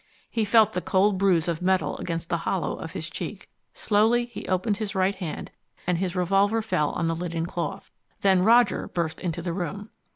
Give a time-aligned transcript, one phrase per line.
[0.31, 3.47] He felt the cold bruise of metal against the hollow of his cheek.
[3.75, 5.51] Slowly he opened his right hand
[5.85, 7.91] and his revolver fell on the linen cloth.
[8.21, 9.91] Then Roger burst into the room.